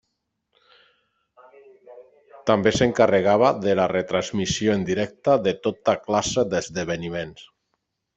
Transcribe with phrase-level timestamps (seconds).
[2.49, 7.45] També s'encarregava de la retransmissió en directe de tota classe d'esdeveniments.